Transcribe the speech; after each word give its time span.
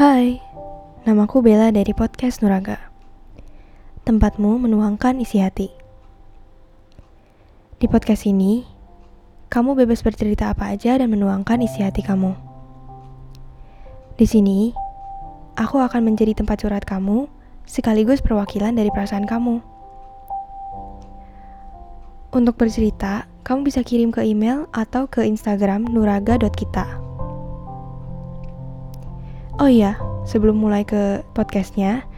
Hai, 0.00 0.40
namaku 1.04 1.44
Bella 1.44 1.68
dari 1.68 1.92
podcast 1.92 2.40
Nuraga. 2.40 2.80
Tempatmu 4.08 4.56
menuangkan 4.56 5.20
isi 5.20 5.44
hati. 5.44 5.68
Di 7.76 7.84
podcast 7.84 8.24
ini, 8.24 8.64
kamu 9.52 9.76
bebas 9.76 10.00
bercerita 10.00 10.48
apa 10.48 10.72
aja 10.72 10.96
dan 10.96 11.12
menuangkan 11.12 11.60
isi 11.60 11.84
hati 11.84 12.00
kamu. 12.00 12.32
Di 14.16 14.24
sini, 14.24 14.72
aku 15.60 15.76
akan 15.76 16.08
menjadi 16.08 16.32
tempat 16.32 16.64
curhat 16.64 16.88
kamu 16.88 17.28
sekaligus 17.68 18.24
perwakilan 18.24 18.72
dari 18.72 18.88
perasaan 18.88 19.28
kamu. 19.28 19.60
Untuk 22.32 22.56
bercerita, 22.56 23.28
kamu 23.44 23.68
bisa 23.68 23.84
kirim 23.84 24.16
ke 24.16 24.24
email 24.24 24.64
atau 24.72 25.04
ke 25.12 25.28
Instagram 25.28 25.92
nuraga.kita. 25.92 27.09
Oh 29.60 29.68
iya, 29.68 30.00
sebelum 30.24 30.56
mulai 30.56 30.88
ke 30.88 31.20
podcastnya, 31.36 32.08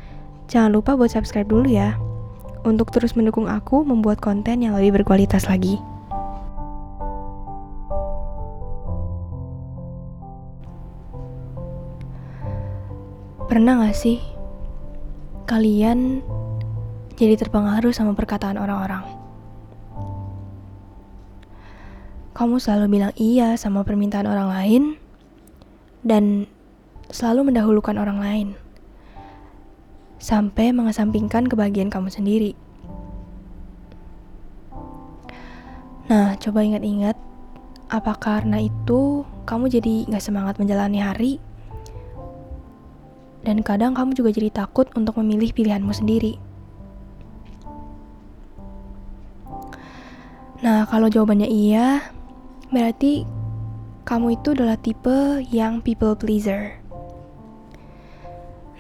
jangan 0.47 0.79
lupa 0.79 0.95
buat 0.95 1.11
subscribe 1.11 1.51
dulu 1.51 1.67
ya. 1.67 1.99
Untuk 2.63 2.95
terus 2.95 3.19
mendukung 3.19 3.51
aku 3.51 3.83
membuat 3.83 4.23
konten 4.23 4.63
yang 4.63 4.79
lebih 4.79 5.03
berkualitas 5.03 5.51
lagi. 5.51 5.83
Pernah 13.51 13.91
gak 13.91 13.99
sih 13.99 14.23
kalian 15.51 16.23
jadi 17.19 17.35
terpengaruh 17.35 17.91
sama 17.91 18.15
perkataan 18.15 18.55
orang-orang? 18.55 19.03
Kamu 22.39 22.63
selalu 22.63 22.87
bilang 22.87 23.13
iya 23.19 23.59
sama 23.59 23.83
permintaan 23.83 24.31
orang 24.31 24.47
lain, 24.47 24.83
dan 26.07 26.47
selalu 27.13 27.53
mendahulukan 27.53 27.95
orang 28.01 28.19
lain, 28.19 28.49
sampai 30.17 30.73
mengesampingkan 30.73 31.47
kebahagiaan 31.47 31.93
kamu 31.93 32.09
sendiri. 32.09 32.57
Nah, 36.09 36.35
coba 36.41 36.67
ingat-ingat, 36.67 37.15
apa 37.93 38.13
karena 38.19 38.65
itu 38.65 39.23
kamu 39.45 39.69
jadi 39.71 39.95
gak 40.11 40.25
semangat 40.25 40.57
menjalani 40.59 40.99
hari? 40.99 41.33
Dan 43.43 43.63
kadang 43.63 43.93
kamu 43.93 44.15
juga 44.15 44.33
jadi 44.33 44.51
takut 44.51 44.91
untuk 44.99 45.19
memilih 45.21 45.53
pilihanmu 45.53 45.93
sendiri. 45.93 46.39
Nah, 50.63 50.87
kalau 50.87 51.11
jawabannya 51.11 51.51
iya, 51.51 52.07
berarti 52.71 53.27
kamu 54.07 54.39
itu 54.39 54.55
adalah 54.55 54.79
tipe 54.79 55.43
yang 55.51 55.83
people 55.83 56.15
pleaser. 56.15 56.82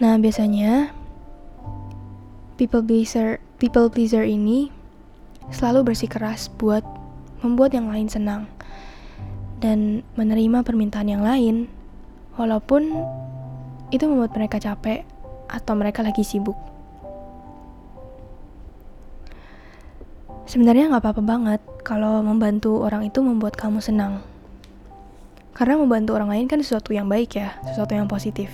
Nah, 0.00 0.16
biasanya 0.16 0.94
people 2.56 2.80
pleaser 2.80 3.42
people 3.60 3.90
pleaser 3.92 4.24
ini 4.24 4.72
selalu 5.52 5.92
bersikeras 5.92 6.48
buat 6.56 6.86
membuat 7.42 7.74
yang 7.74 7.90
lain 7.90 8.06
senang 8.06 8.46
dan 9.58 10.06
menerima 10.14 10.62
permintaan 10.62 11.10
yang 11.10 11.22
lain 11.22 11.66
walaupun 12.38 12.90
itu 13.92 14.08
membuat 14.08 14.32
mereka 14.32 14.56
capek 14.56 15.04
atau 15.52 15.74
mereka 15.76 16.00
lagi 16.00 16.24
sibuk. 16.24 16.56
Sebenarnya 20.48 20.90
nggak 20.90 21.02
apa-apa 21.04 21.22
banget 21.22 21.60
kalau 21.84 22.24
membantu 22.24 22.82
orang 22.82 23.06
itu 23.06 23.20
membuat 23.20 23.54
kamu 23.54 23.78
senang. 23.78 24.24
Karena 25.52 25.76
membantu 25.76 26.16
orang 26.16 26.32
lain 26.32 26.48
kan 26.48 26.58
sesuatu 26.64 26.96
yang 26.96 27.06
baik 27.06 27.36
ya, 27.36 27.52
sesuatu 27.68 27.92
yang 27.92 28.08
positif. 28.08 28.48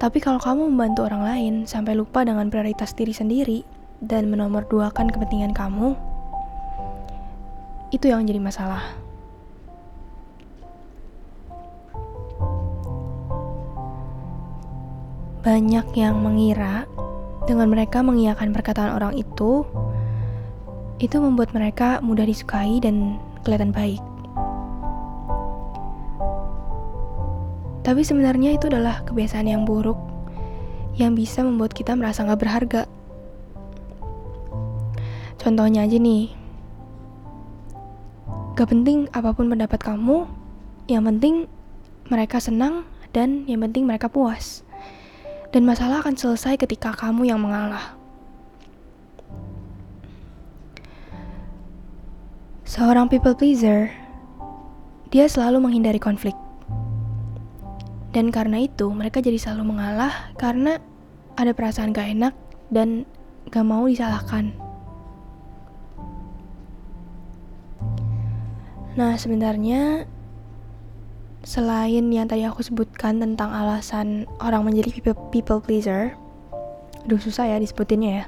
Tapi 0.00 0.16
kalau 0.16 0.40
kamu 0.40 0.72
membantu 0.72 1.04
orang 1.04 1.22
lain 1.28 1.54
sampai 1.68 1.92
lupa 1.92 2.24
dengan 2.24 2.48
prioritas 2.48 2.96
diri 2.96 3.12
sendiri 3.12 3.60
dan 4.00 4.32
menomorduakan 4.32 5.12
kepentingan 5.12 5.52
kamu, 5.52 5.92
itu 7.92 8.08
yang 8.08 8.24
jadi 8.24 8.40
masalah. 8.40 8.80
Banyak 15.44 15.92
yang 15.92 16.16
mengira 16.24 16.88
dengan 17.44 17.68
mereka 17.68 18.00
mengiyakan 18.00 18.56
perkataan 18.56 18.96
orang 18.96 19.12
itu, 19.20 19.68
itu 20.96 21.16
membuat 21.20 21.52
mereka 21.52 22.00
mudah 22.00 22.24
disukai 22.24 22.80
dan 22.80 23.20
kelihatan 23.44 23.68
baik. 23.68 24.09
Tapi 27.90 28.06
sebenarnya 28.06 28.54
itu 28.54 28.70
adalah 28.70 29.02
kebiasaan 29.02 29.50
yang 29.50 29.66
buruk 29.66 29.98
yang 30.94 31.18
bisa 31.18 31.42
membuat 31.42 31.74
kita 31.74 31.98
merasa 31.98 32.22
gak 32.22 32.38
berharga. 32.38 32.86
Contohnya 35.42 35.82
aja 35.82 35.98
nih, 35.98 36.30
gak 38.54 38.70
penting 38.70 39.10
apa 39.10 39.34
pun 39.34 39.50
pendapat 39.50 39.82
kamu, 39.82 40.22
yang 40.86 41.02
penting 41.02 41.50
mereka 42.06 42.38
senang 42.38 42.86
dan 43.10 43.42
yang 43.50 43.58
penting 43.66 43.90
mereka 43.90 44.06
puas. 44.06 44.62
Dan 45.50 45.66
masalah 45.66 46.06
akan 46.06 46.14
selesai 46.14 46.62
ketika 46.62 46.94
kamu 46.94 47.26
yang 47.26 47.42
mengalah. 47.42 47.98
Seorang 52.62 53.10
people 53.10 53.34
pleaser, 53.34 53.90
dia 55.10 55.26
selalu 55.26 55.58
menghindari 55.58 55.98
konflik. 55.98 56.38
Dan 58.10 58.34
karena 58.34 58.66
itu, 58.66 58.90
mereka 58.90 59.22
jadi 59.22 59.38
selalu 59.38 59.74
mengalah 59.74 60.34
karena 60.34 60.82
ada 61.38 61.54
perasaan 61.54 61.94
gak 61.94 62.10
enak 62.10 62.34
dan 62.74 63.06
gak 63.54 63.62
mau 63.62 63.86
disalahkan. 63.86 64.50
Nah, 68.98 69.14
sebenarnya 69.14 70.10
selain 71.46 72.10
yang 72.12 72.26
tadi 72.26 72.44
aku 72.44 72.60
sebutkan 72.60 73.22
tentang 73.22 73.54
alasan 73.54 74.28
orang 74.42 74.66
menjadi 74.66 75.14
people, 75.30 75.62
pleaser, 75.62 76.18
aduh 77.06 77.22
susah 77.22 77.48
ya 77.48 77.56
disebutinnya 77.56 78.10
ya. 78.10 78.24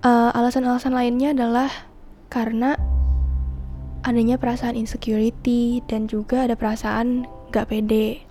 Uh, 0.00 0.32
alasan-alasan 0.32 0.96
lainnya 0.96 1.36
adalah 1.36 1.68
karena 2.32 2.78
adanya 4.00 4.40
perasaan 4.40 4.78
insecurity 4.78 5.84
dan 5.84 6.08
juga 6.08 6.48
ada 6.48 6.56
perasaan 6.56 7.28
gak 7.50 7.70
pede 7.70 8.22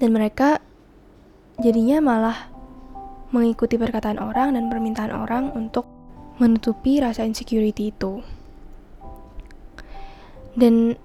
dan 0.00 0.10
mereka 0.10 0.58
jadinya 1.60 2.00
malah 2.00 2.48
mengikuti 3.30 3.76
perkataan 3.76 4.18
orang 4.18 4.56
dan 4.56 4.72
permintaan 4.72 5.12
orang 5.12 5.52
untuk 5.54 5.86
menutupi 6.40 6.98
rasa 6.98 7.28
insecurity 7.28 7.92
itu 7.92 8.24
dan 10.56 10.96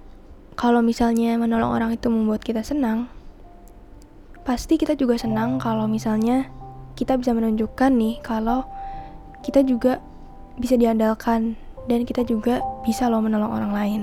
kalau 0.56 0.80
misalnya 0.80 1.36
menolong 1.36 1.76
orang 1.76 1.92
itu 1.94 2.08
membuat 2.08 2.42
kita 2.42 2.64
senang 2.64 3.12
pasti 4.48 4.80
kita 4.80 4.96
juga 4.96 5.20
senang 5.20 5.60
kalau 5.60 5.86
misalnya 5.86 6.48
kita 6.96 7.20
bisa 7.20 7.36
menunjukkan 7.36 7.92
nih 7.92 8.24
kalau 8.24 8.64
kita 9.44 9.62
juga 9.62 10.00
bisa 10.56 10.80
diandalkan 10.80 11.60
dan 11.86 12.08
kita 12.08 12.24
juga 12.26 12.64
bisa 12.82 13.12
loh 13.12 13.22
menolong 13.22 13.52
orang 13.52 13.72
lain. 13.76 14.02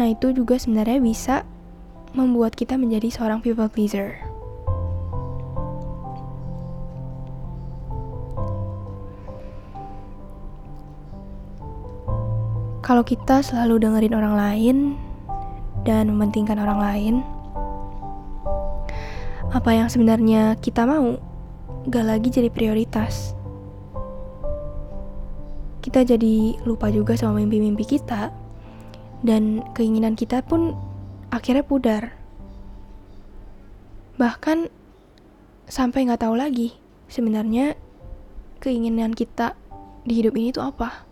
Nah, 0.00 0.08
itu 0.08 0.32
juga 0.32 0.56
sebenarnya 0.56 0.96
bisa 0.96 1.44
membuat 2.16 2.56
kita 2.56 2.80
menjadi 2.80 3.12
seorang 3.12 3.44
people 3.44 3.68
pleaser. 3.68 4.16
Kalau 12.80 13.04
kita 13.04 13.44
selalu 13.44 13.76
dengerin 13.84 14.16
orang 14.16 14.34
lain 14.40 14.76
dan 15.84 16.08
mementingkan 16.08 16.56
orang 16.56 16.80
lain, 16.80 17.14
apa 19.52 19.68
yang 19.76 19.92
sebenarnya 19.92 20.56
kita 20.64 20.88
mau 20.88 21.20
gak 21.92 22.08
lagi 22.08 22.32
jadi 22.32 22.48
prioritas. 22.48 23.36
Kita 25.84 26.08
jadi 26.08 26.56
lupa 26.64 26.88
juga 26.88 27.20
sama 27.20 27.44
mimpi-mimpi 27.44 27.84
kita 27.84 28.39
dan 29.20 29.60
keinginan 29.76 30.16
kita 30.16 30.40
pun 30.44 30.76
akhirnya 31.28 31.64
pudar. 31.64 32.16
Bahkan 34.16 34.68
sampai 35.70 36.08
nggak 36.08 36.26
tahu 36.26 36.34
lagi 36.36 36.76
sebenarnya 37.08 37.78
keinginan 38.60 39.16
kita 39.16 39.56
di 40.04 40.20
hidup 40.20 40.36
ini 40.36 40.52
tuh 40.52 40.68
apa. 40.68 41.08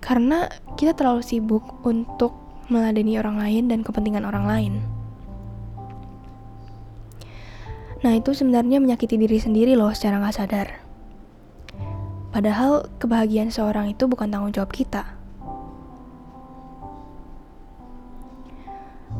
Karena 0.00 0.48
kita 0.74 0.96
terlalu 0.96 1.22
sibuk 1.22 1.84
untuk 1.86 2.34
meladeni 2.72 3.20
orang 3.20 3.36
lain 3.36 3.68
dan 3.68 3.84
kepentingan 3.84 4.24
orang 4.24 4.46
lain. 4.48 4.74
Nah 8.00 8.16
itu 8.16 8.32
sebenarnya 8.32 8.80
menyakiti 8.80 9.20
diri 9.20 9.36
sendiri 9.36 9.76
loh 9.76 9.92
secara 9.92 10.24
nggak 10.24 10.36
sadar. 10.36 10.79
Padahal 12.30 12.86
kebahagiaan 13.02 13.50
seorang 13.50 13.90
itu 13.90 14.06
bukan 14.06 14.30
tanggung 14.30 14.54
jawab 14.54 14.70
kita. 14.70 15.02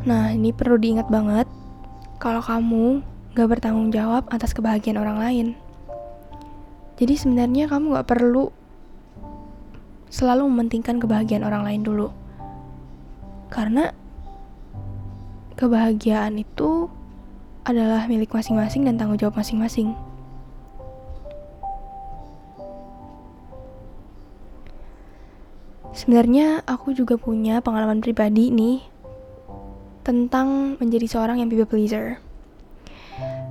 Nah, 0.07 0.33
ini 0.33 0.55
perlu 0.55 0.81
diingat 0.81 1.11
banget 1.11 1.45
kalau 2.23 2.41
kamu 2.41 3.03
gak 3.35 3.51
bertanggung 3.51 3.91
jawab 3.91 4.25
atas 4.31 4.55
kebahagiaan 4.57 4.97
orang 4.97 5.19
lain. 5.19 5.47
Jadi 6.97 7.15
sebenarnya 7.19 7.67
kamu 7.67 7.99
gak 7.99 8.09
perlu 8.09 8.49
selalu 10.11 10.47
mementingkan 10.51 11.03
kebahagiaan 11.03 11.45
orang 11.47 11.67
lain 11.67 11.83
dulu. 11.83 12.09
Karena 13.51 13.91
kebahagiaan 15.59 16.39
itu 16.39 16.87
adalah 17.67 18.07
milik 18.09 18.31
masing-masing 18.33 18.87
dan 18.87 18.97
tanggung 18.97 19.19
jawab 19.19 19.37
masing-masing. 19.37 19.93
Sebenarnya 26.01 26.65
aku 26.65 26.97
juga 26.97 27.21
punya 27.21 27.61
pengalaman 27.61 28.01
pribadi 28.01 28.49
nih 28.49 28.81
tentang 30.01 30.81
menjadi 30.81 31.05
seorang 31.05 31.45
yang 31.45 31.53
people 31.53 31.69
pleaser. 31.69 32.17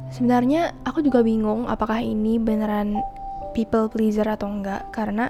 Sebenarnya 0.09 0.73
aku 0.81 1.05
juga 1.05 1.21
bingung 1.21 1.69
apakah 1.69 2.01
ini 2.01 2.41
beneran 2.41 3.05
people 3.53 3.85
pleaser 3.85 4.25
atau 4.25 4.49
enggak 4.49 4.89
karena 4.89 5.29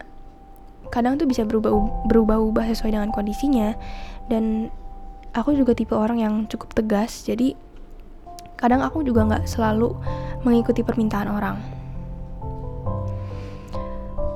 kadang 0.95 1.19
tuh 1.19 1.27
bisa 1.27 1.43
berubah 1.43 1.75
berubah-ubah 2.07 2.71
sesuai 2.71 2.95
dengan 2.95 3.11
kondisinya 3.11 3.75
dan 4.31 4.71
aku 5.35 5.59
juga 5.59 5.75
tipe 5.75 5.91
orang 5.91 6.23
yang 6.23 6.33
cukup 6.47 6.71
tegas 6.71 7.27
jadi 7.27 7.51
kadang 8.55 8.79
aku 8.79 9.03
juga 9.03 9.27
nggak 9.27 9.43
selalu 9.43 9.91
mengikuti 10.47 10.87
permintaan 10.87 11.29
orang 11.29 11.59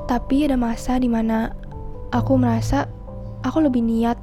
tapi 0.06 0.46
ada 0.46 0.60
masa 0.60 1.00
di 1.02 1.10
mana 1.10 1.63
aku 2.14 2.38
merasa 2.38 2.86
aku 3.42 3.66
lebih 3.66 3.82
niat 3.82 4.16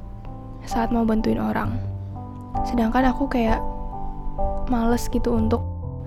saat 0.63 0.95
mau 0.95 1.03
bantuin 1.03 1.37
orang. 1.37 1.75
Sedangkan 2.63 3.03
aku 3.11 3.27
kayak 3.27 3.59
males 4.71 5.11
gitu 5.11 5.35
untuk 5.35 5.59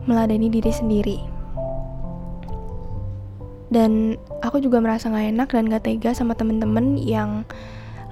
meladeni 0.08 0.48
diri 0.48 0.72
sendiri. 0.72 1.18
Dan 3.68 4.16
aku 4.40 4.64
juga 4.64 4.80
merasa 4.80 5.12
gak 5.12 5.34
enak 5.34 5.48
dan 5.52 5.68
gak 5.68 5.84
tega 5.84 6.16
sama 6.16 6.32
temen-temen 6.32 6.96
yang 6.96 7.44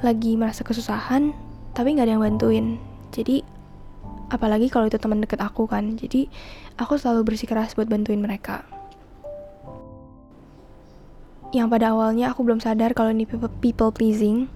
lagi 0.03 0.35
merasa 0.35 0.67
kesusahan 0.67 1.31
tapi 1.73 1.97
nggak 1.97 2.05
ada 2.05 2.13
yang 2.19 2.25
bantuin. 2.27 2.67
Jadi 3.15 3.41
apalagi 4.29 4.69
kalau 4.69 4.91
itu 4.91 5.01
teman 5.01 5.25
deket 5.25 5.41
aku 5.41 5.65
kan. 5.65 5.97
Jadi 5.97 6.29
aku 6.77 7.01
selalu 7.01 7.33
bersikeras 7.33 7.73
buat 7.73 7.89
bantuin 7.89 8.21
mereka 8.21 8.82
yang 11.53 11.69
pada 11.69 11.93
awalnya 11.93 12.33
aku 12.33 12.49
belum 12.49 12.65
sadar 12.65 12.97
kalau 12.97 13.13
ini 13.13 13.29
people 13.29 13.93
pleasing. 13.93 14.49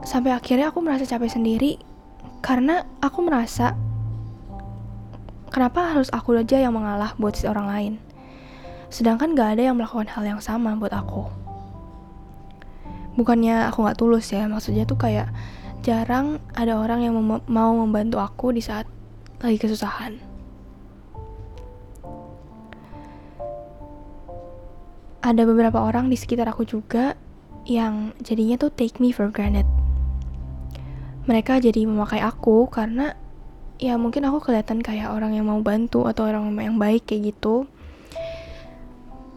Sampai 0.00 0.32
akhirnya 0.32 0.72
aku 0.72 0.80
merasa 0.80 1.04
capek 1.04 1.28
sendiri 1.28 1.76
karena 2.40 2.88
aku 3.04 3.20
merasa 3.20 3.76
kenapa 5.52 5.92
harus 5.92 6.08
aku 6.08 6.32
aja 6.40 6.56
yang 6.56 6.72
mengalah 6.72 7.12
buat 7.20 7.36
si 7.36 7.44
orang 7.44 7.68
lain? 7.68 7.92
Sedangkan 8.88 9.36
gak 9.36 9.60
ada 9.60 9.70
yang 9.70 9.76
melakukan 9.76 10.08
hal 10.08 10.24
yang 10.24 10.40
sama 10.40 10.72
buat 10.80 10.96
aku. 10.96 11.28
Bukannya 13.20 13.68
aku 13.68 13.84
nggak 13.84 14.00
tulus 14.00 14.32
ya 14.32 14.48
maksudnya 14.48 14.88
tuh 14.88 14.96
kayak 14.96 15.28
jarang 15.84 16.40
ada 16.56 16.80
orang 16.80 17.04
yang 17.04 17.12
mem 17.20 17.44
mau 17.44 17.76
membantu 17.76 18.16
aku 18.16 18.56
di 18.56 18.64
saat 18.64 18.88
lagi 19.44 19.60
kesusahan 19.60 20.29
ada 25.20 25.42
beberapa 25.44 25.80
orang 25.80 26.08
di 26.08 26.16
sekitar 26.16 26.48
aku 26.48 26.64
juga 26.64 27.16
yang 27.68 28.16
jadinya 28.24 28.56
tuh 28.56 28.72
take 28.72 28.96
me 28.98 29.12
for 29.12 29.28
granted 29.28 29.68
mereka 31.28 31.60
jadi 31.60 31.84
memakai 31.84 32.24
aku 32.24 32.66
karena 32.72 33.14
ya 33.76 33.96
mungkin 34.00 34.24
aku 34.28 34.50
kelihatan 34.50 34.80
kayak 34.80 35.12
orang 35.12 35.36
yang 35.36 35.48
mau 35.48 35.60
bantu 35.60 36.08
atau 36.08 36.28
orang 36.28 36.52
yang 36.56 36.80
baik 36.80 37.04
kayak 37.08 37.36
gitu 37.36 37.68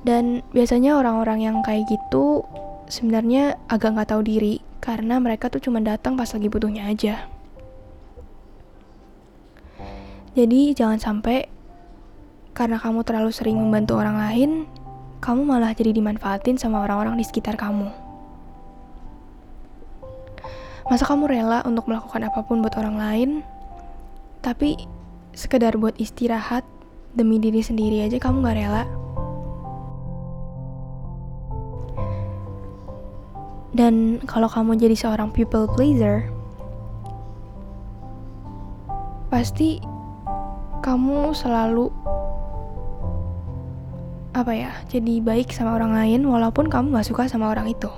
dan 0.03 0.43
biasanya 0.51 0.99
orang-orang 0.99 1.47
yang 1.47 1.63
kayak 1.63 1.87
gitu 1.87 2.43
sebenarnya 2.91 3.55
agak 3.71 3.95
nggak 3.95 4.11
tahu 4.11 4.21
diri 4.23 4.59
karena 4.83 5.15
mereka 5.23 5.47
tuh 5.47 5.63
cuma 5.63 5.79
datang 5.79 6.19
pas 6.19 6.27
lagi 6.27 6.51
butuhnya 6.51 6.91
aja. 6.91 7.31
Jadi 10.35 10.75
jangan 10.75 10.99
sampai 10.99 11.47
karena 12.51 12.75
kamu 12.81 13.07
terlalu 13.07 13.31
sering 13.31 13.55
membantu 13.55 13.95
orang 13.95 14.19
lain, 14.19 14.51
kamu 15.23 15.47
malah 15.47 15.71
jadi 15.71 15.95
dimanfaatin 15.95 16.59
sama 16.59 16.83
orang-orang 16.83 17.15
di 17.15 17.23
sekitar 17.23 17.55
kamu. 17.55 17.87
Masa 20.91 21.07
kamu 21.07 21.31
rela 21.31 21.63
untuk 21.63 21.87
melakukan 21.87 22.27
apa 22.27 22.43
pun 22.43 22.59
buat 22.59 22.75
orang 22.75 22.99
lain, 22.99 23.29
tapi 24.43 24.75
sekedar 25.31 25.79
buat 25.79 25.95
istirahat 25.95 26.67
demi 27.15 27.39
diri 27.39 27.63
sendiri 27.63 28.03
aja 28.03 28.19
kamu 28.19 28.43
gak 28.43 28.57
rela? 28.59 28.83
Dan 33.71 34.19
kalau 34.27 34.51
kamu 34.51 34.75
jadi 34.75 34.93
seorang 34.99 35.31
people 35.31 35.71
pleaser, 35.71 36.27
pasti 39.31 39.79
kamu 40.83 41.31
selalu 41.31 41.89
apa 44.33 44.51
ya 44.57 44.73
jadi 44.89 45.21
baik 45.21 45.53
sama 45.53 45.77
orang 45.77 45.93
lain 45.93 46.25
walaupun 46.25 46.65
kamu 46.65 46.97
gak 46.97 47.07
suka 47.07 47.29
sama 47.29 47.53
orang 47.53 47.69
itu. 47.69 47.89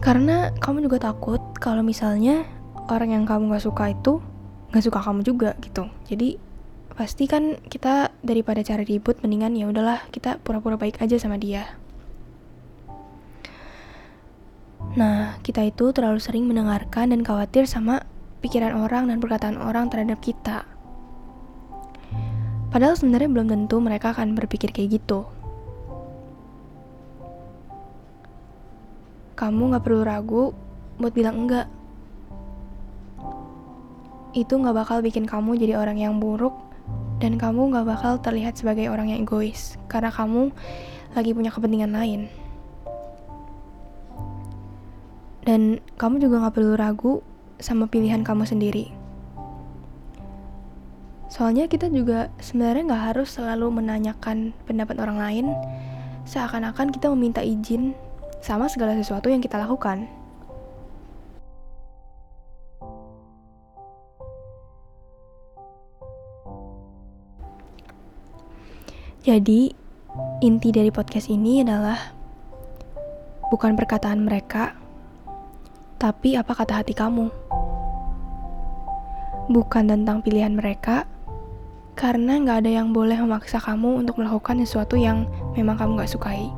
Karena 0.00 0.54
kamu 0.56 0.88
juga 0.88 1.12
takut 1.12 1.42
kalau 1.60 1.84
misalnya 1.84 2.48
orang 2.88 3.12
yang 3.12 3.24
kamu 3.28 3.52
gak 3.52 3.66
suka 3.66 3.92
itu 3.92 4.22
gak 4.70 4.84
suka 4.86 5.02
kamu 5.02 5.26
juga 5.26 5.58
gitu. 5.60 5.90
Jadi 6.06 6.38
pasti 6.94 7.26
kan 7.26 7.58
kita 7.66 8.14
daripada 8.22 8.62
cari 8.62 8.84
ribut 8.86 9.18
mendingan 9.24 9.58
ya 9.58 9.66
udahlah 9.66 10.04
kita 10.14 10.38
pura-pura 10.40 10.78
baik 10.78 11.02
aja 11.02 11.18
sama 11.18 11.36
dia. 11.36 11.66
Nah, 14.96 15.38
kita 15.44 15.62
itu 15.62 15.94
terlalu 15.94 16.18
sering 16.18 16.50
mendengarkan 16.50 17.14
dan 17.14 17.22
khawatir 17.22 17.68
sama 17.68 18.02
pikiran 18.42 18.74
orang 18.74 19.06
dan 19.06 19.22
perkataan 19.22 19.60
orang 19.60 19.86
terhadap 19.92 20.18
kita. 20.18 20.66
Padahal 22.70 22.94
sebenarnya 22.94 23.26
belum 23.26 23.50
tentu 23.50 23.82
mereka 23.82 24.14
akan 24.14 24.38
berpikir 24.38 24.70
kayak 24.70 25.02
gitu. 25.02 25.26
Kamu 29.34 29.74
gak 29.74 29.82
perlu 29.82 30.06
ragu 30.06 30.54
buat 31.02 31.10
bilang 31.10 31.46
enggak. 31.46 31.66
Itu 34.38 34.62
gak 34.62 34.76
bakal 34.78 35.02
bikin 35.02 35.26
kamu 35.26 35.58
jadi 35.58 35.74
orang 35.74 35.98
yang 35.98 36.22
buruk 36.22 36.54
dan 37.18 37.34
kamu 37.34 37.74
gak 37.74 37.90
bakal 37.90 38.22
terlihat 38.22 38.54
sebagai 38.54 38.86
orang 38.86 39.10
yang 39.10 39.26
egois 39.26 39.74
karena 39.90 40.14
kamu 40.14 40.54
lagi 41.18 41.34
punya 41.34 41.50
kepentingan 41.50 41.90
lain. 41.90 42.30
Dan 45.42 45.82
kamu 45.98 46.22
juga 46.22 46.46
gak 46.46 46.54
perlu 46.54 46.78
ragu 46.78 47.18
sama 47.58 47.90
pilihan 47.90 48.22
kamu 48.22 48.46
sendiri. 48.46 48.99
Soalnya 51.30 51.70
kita 51.70 51.86
juga 51.86 52.26
sebenarnya 52.42 52.90
gak 52.90 53.04
harus 53.14 53.30
selalu 53.30 53.70
menanyakan 53.70 54.50
pendapat 54.66 54.98
orang 54.98 55.18
lain, 55.22 55.46
seakan-akan 56.26 56.90
kita 56.90 57.06
meminta 57.14 57.38
izin 57.38 57.94
sama 58.42 58.66
segala 58.66 58.98
sesuatu 58.98 59.30
yang 59.30 59.38
kita 59.38 59.54
lakukan. 59.54 60.10
Jadi, 69.20 69.70
inti 70.42 70.68
dari 70.74 70.90
podcast 70.90 71.30
ini 71.30 71.60
adalah 71.62 72.10
bukan 73.54 73.78
perkataan 73.78 74.26
mereka, 74.26 74.74
tapi 76.00 76.34
apa 76.34 76.56
kata 76.56 76.80
hati 76.82 76.96
kamu? 76.96 77.28
Bukan 79.52 79.84
tentang 79.92 80.24
pilihan 80.24 80.56
mereka, 80.56 81.09
karena 81.98 82.40
nggak 82.40 82.66
ada 82.66 82.70
yang 82.70 82.94
boleh 82.94 83.16
memaksa 83.18 83.62
kamu 83.62 84.04
untuk 84.04 84.18
melakukan 84.18 84.60
sesuatu 84.62 84.98
yang 84.98 85.26
memang 85.54 85.78
kamu 85.78 86.00
nggak 86.00 86.12
sukai. 86.12 86.50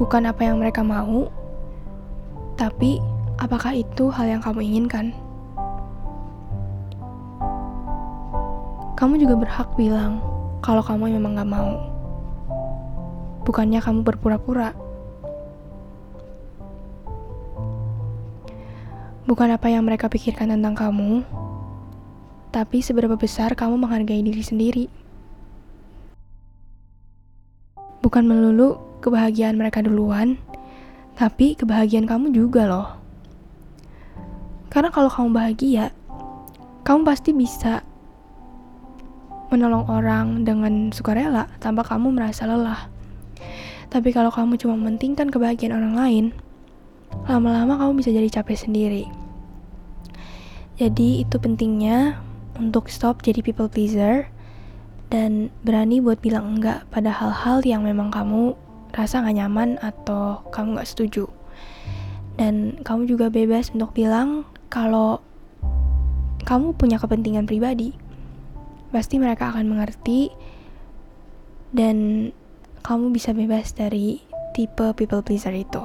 Bukan 0.00 0.24
apa 0.24 0.40
yang 0.44 0.56
mereka 0.60 0.80
mau, 0.80 1.28
tapi 2.56 3.00
apakah 3.40 3.72
itu 3.76 4.08
hal 4.08 4.28
yang 4.28 4.40
kamu 4.44 4.60
inginkan? 4.64 5.12
Kamu 9.00 9.16
juga 9.16 9.32
berhak 9.32 9.80
bilang 9.80 10.20
kalau 10.60 10.84
kamu 10.84 11.16
memang 11.16 11.40
gak 11.40 11.48
mau. 11.48 11.72
Bukannya 13.48 13.80
kamu 13.80 14.04
berpura-pura. 14.04 14.76
Bukan 19.24 19.56
apa 19.56 19.72
yang 19.72 19.88
mereka 19.88 20.12
pikirkan 20.12 20.52
tentang 20.52 20.76
kamu, 20.76 21.24
tapi 22.50 22.82
seberapa 22.82 23.14
besar 23.14 23.54
kamu 23.54 23.78
menghargai 23.78 24.22
diri 24.26 24.42
sendiri. 24.42 24.86
Bukan 28.02 28.26
melulu 28.26 28.78
kebahagiaan 29.00 29.54
mereka 29.56 29.80
duluan, 29.82 30.36
Tapi 31.20 31.52
kebahagiaan 31.52 32.08
kamu 32.08 32.32
juga 32.32 32.64
loh. 32.64 32.96
Karena 34.72 34.88
kalau 34.88 35.12
kamu 35.12 35.36
bahagia, 35.36 35.92
kamu 36.80 37.04
pasti 37.04 37.36
bisa 37.36 37.84
menolong 39.52 39.84
orang 39.84 40.48
dengan 40.48 40.88
sukarela 40.96 41.44
tanpa 41.60 41.84
kamu 41.84 42.16
merasa 42.16 42.48
lelah. 42.48 42.88
Tapi 43.92 44.16
kalau 44.16 44.32
kamu 44.32 44.56
cuma 44.56 44.80
mementingkan 44.80 45.28
kebahagiaan 45.28 45.76
orang 45.76 45.94
lain, 45.98 46.24
lama-lama 47.28 47.76
kamu 47.76 48.00
bisa 48.00 48.16
jadi 48.16 48.40
capek 48.40 48.56
sendiri. 48.56 49.04
Jadi 50.80 51.20
itu 51.20 51.36
pentingnya 51.36 52.16
untuk 52.60 52.92
stop 52.92 53.24
jadi 53.24 53.40
people 53.40 53.72
pleaser 53.72 54.28
dan 55.08 55.48
berani 55.66 55.98
buat 55.98 56.20
bilang 56.20 56.60
enggak 56.60 56.86
pada 56.92 57.10
hal-hal 57.10 57.64
yang 57.66 57.82
memang 57.82 58.12
kamu 58.14 58.54
rasa 58.94 59.24
gak 59.24 59.34
nyaman 59.34 59.80
atau 59.82 60.44
kamu 60.54 60.78
gak 60.78 60.88
setuju. 60.88 61.26
Dan 62.38 62.78
kamu 62.86 63.10
juga 63.10 63.26
bebas 63.32 63.74
untuk 63.74 63.90
bilang 63.96 64.46
kalau 64.70 65.18
kamu 66.46 66.78
punya 66.78 66.96
kepentingan 67.02 67.44
pribadi. 67.44 67.92
Pasti 68.90 69.18
mereka 69.18 69.50
akan 69.54 69.66
mengerti 69.70 70.30
dan 71.70 72.30
kamu 72.82 73.14
bisa 73.14 73.30
bebas 73.30 73.74
dari 73.74 74.18
tipe 74.54 74.94
people 74.98 75.22
pleaser 75.22 75.54
itu. 75.54 75.82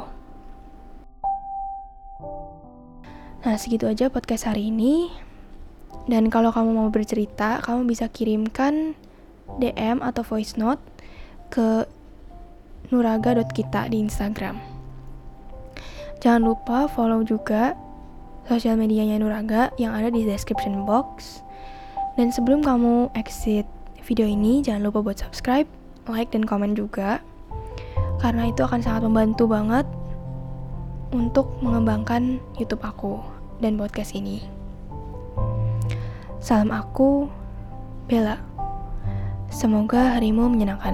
Nah, 3.45 3.61
segitu 3.61 3.85
aja 3.85 4.09
podcast 4.09 4.49
hari 4.49 4.73
ini. 4.73 5.24
Dan 6.05 6.29
kalau 6.29 6.53
kamu 6.53 6.69
mau 6.77 6.89
bercerita, 6.93 7.61
kamu 7.65 7.89
bisa 7.89 8.05
kirimkan 8.09 8.93
DM 9.57 10.01
atau 10.05 10.21
voice 10.21 10.53
note 10.57 10.81
ke 11.49 11.85
nuraga.kita 12.93 13.89
di 13.89 13.97
Instagram. 14.05 14.61
Jangan 16.21 16.41
lupa 16.45 16.85
follow 16.89 17.21
juga 17.25 17.73
sosial 18.45 18.77
medianya 18.77 19.17
Nuraga 19.17 19.73
yang 19.81 19.93
ada 19.93 20.13
di 20.13 20.25
description 20.25 20.85
box. 20.85 21.41
Dan 22.15 22.31
sebelum 22.31 22.63
kamu 22.63 23.11
exit 23.17 23.67
video 24.05 24.29
ini, 24.29 24.61
jangan 24.61 24.87
lupa 24.87 25.01
buat 25.01 25.17
subscribe, 25.19 25.67
like, 26.07 26.31
dan 26.31 26.45
komen 26.45 26.77
juga. 26.77 27.19
Karena 28.21 28.49
itu 28.49 28.63
akan 28.63 28.79
sangat 28.79 29.05
membantu 29.05 29.49
banget 29.49 29.85
untuk 31.11 31.51
mengembangkan 31.59 32.39
YouTube 32.55 32.81
aku 32.85 33.19
dan 33.59 33.75
podcast 33.75 34.15
ini. 34.15 34.54
Salam 36.45 36.69
aku, 36.69 37.25
Bella. 38.05 38.37
Semoga 39.49 40.13
harimu 40.13 40.45
menyenangkan. 40.45 40.93